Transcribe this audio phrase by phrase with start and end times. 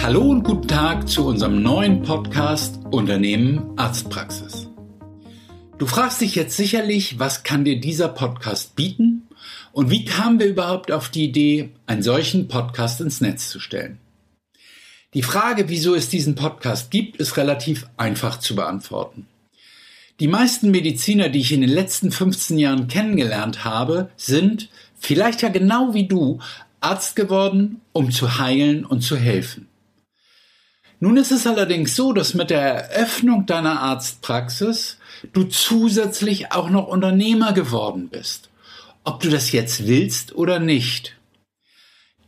[0.00, 4.68] Hallo und guten Tag zu unserem neuen Podcast Unternehmen Arztpraxis.
[5.76, 9.28] Du fragst dich jetzt sicherlich, was kann dir dieser Podcast bieten
[9.72, 13.98] und wie kamen wir überhaupt auf die Idee, einen solchen Podcast ins Netz zu stellen?
[15.14, 19.26] Die Frage, wieso es diesen Podcast gibt, ist relativ einfach zu beantworten.
[20.20, 24.68] Die meisten Mediziner, die ich in den letzten 15 Jahren kennengelernt habe, sind,
[24.98, 26.40] vielleicht ja genau wie du,
[26.80, 29.67] Arzt geworden, um zu heilen und zu helfen.
[31.00, 34.98] Nun ist es allerdings so, dass mit der Eröffnung deiner Arztpraxis
[35.32, 38.50] du zusätzlich auch noch Unternehmer geworden bist.
[39.04, 41.14] Ob du das jetzt willst oder nicht.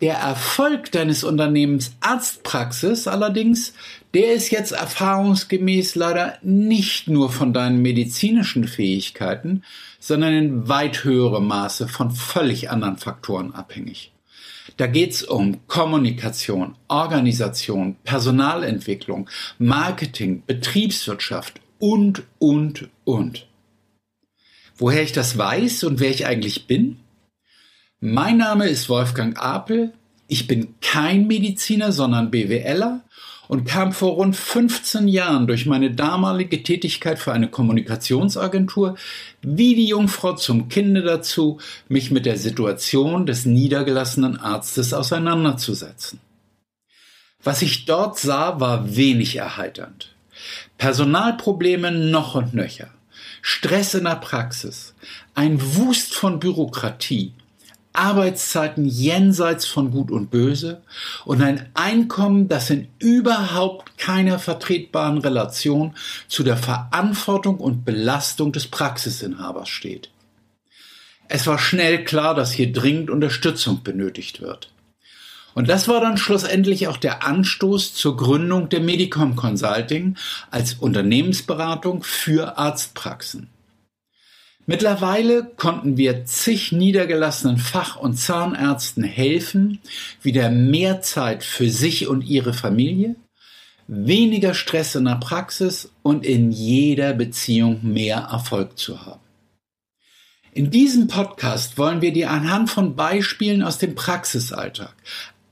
[0.00, 3.74] Der Erfolg deines Unternehmens Arztpraxis allerdings,
[4.14, 9.62] der ist jetzt erfahrungsgemäß leider nicht nur von deinen medizinischen Fähigkeiten,
[9.98, 14.12] sondern in weit höherem Maße von völlig anderen Faktoren abhängig.
[14.80, 19.28] Da geht's um Kommunikation, Organisation, Personalentwicklung,
[19.58, 23.46] Marketing, Betriebswirtschaft und, und, und.
[24.78, 26.98] Woher ich das weiß und wer ich eigentlich bin?
[28.00, 29.92] Mein Name ist Wolfgang Apel.
[30.32, 33.00] Ich bin kein Mediziner, sondern BWLer
[33.48, 38.94] und kam vor rund 15 Jahren durch meine damalige Tätigkeit für eine Kommunikationsagentur
[39.42, 46.20] wie die Jungfrau zum Kinde dazu, mich mit der Situation des niedergelassenen Arztes auseinanderzusetzen.
[47.42, 50.14] Was ich dort sah, war wenig erheiternd.
[50.78, 52.90] Personalprobleme noch und nöcher.
[53.42, 54.94] Stress in der Praxis,
[55.34, 57.32] ein Wust von Bürokratie,
[57.92, 60.82] Arbeitszeiten jenseits von Gut und Böse
[61.24, 65.94] und ein Einkommen, das in überhaupt keiner vertretbaren Relation
[66.28, 70.10] zu der Verantwortung und Belastung des Praxisinhabers steht.
[71.28, 74.72] Es war schnell klar, dass hier dringend Unterstützung benötigt wird.
[75.54, 80.16] Und das war dann schlussendlich auch der Anstoß zur Gründung der Medicom Consulting
[80.50, 83.48] als Unternehmensberatung für Arztpraxen.
[84.70, 89.80] Mittlerweile konnten wir zig niedergelassenen Fach- und Zahnärzten helfen,
[90.22, 93.16] wieder mehr Zeit für sich und ihre Familie,
[93.88, 99.18] weniger Stress in der Praxis und in jeder Beziehung mehr Erfolg zu haben.
[100.52, 104.94] In diesem Podcast wollen wir dir anhand von Beispielen aus dem Praxisalltag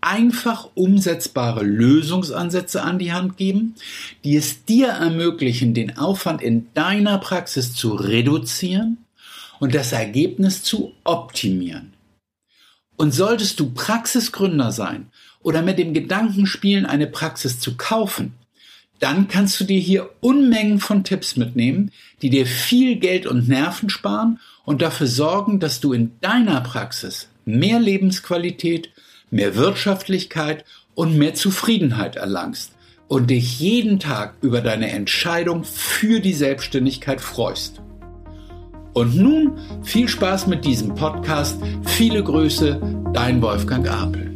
[0.01, 3.75] einfach umsetzbare Lösungsansätze an die Hand geben,
[4.23, 8.99] die es dir ermöglichen, den Aufwand in deiner Praxis zu reduzieren
[9.61, 11.93] und das Ergebnis zu optimieren.
[12.97, 15.11] Und solltest du Praxisgründer sein
[15.41, 18.35] oder mit dem Gedanken spielen, eine Praxis zu kaufen,
[18.99, 23.91] dann kannst du dir hier Unmengen von Tipps mitnehmen, die dir viel Geld und Nerven
[23.91, 28.91] sparen und dafür sorgen, dass du in deiner Praxis mehr Lebensqualität,
[29.31, 30.65] mehr Wirtschaftlichkeit
[30.95, 32.73] und mehr Zufriedenheit erlangst
[33.07, 37.81] und dich jeden Tag über deine Entscheidung für die Selbstständigkeit freust.
[38.99, 39.53] Und nun
[39.85, 41.63] viel Spaß mit diesem Podcast.
[41.85, 42.81] Viele Grüße,
[43.15, 44.28] dein Wolfgang Apel.